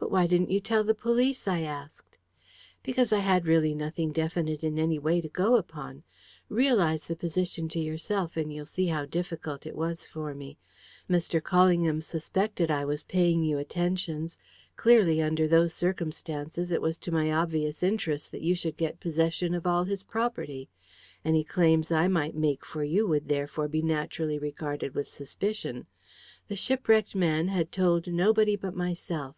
[0.00, 2.16] "But why didn't you tell the police?" I asked.
[2.84, 6.04] "Because I had really nothing definite in any way to go upon.
[6.48, 10.56] Realise the position to yourself, and you'll see how difficult it was for me.
[11.10, 11.40] Mr.
[11.42, 14.38] Callingham suspected I was paying you attentions.
[14.76, 19.52] Clearly, under those circumstances, it was to my obvious interest that you should get possession
[19.52, 20.68] of all his property.
[21.24, 25.86] Any claims I might make for you would, therefore, be naturally regarded with suspicion.
[26.46, 29.34] The shipwrecked man had told nobody but myself.